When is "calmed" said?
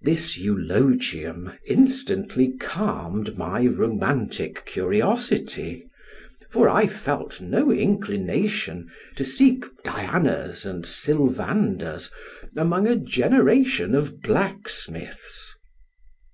2.58-3.36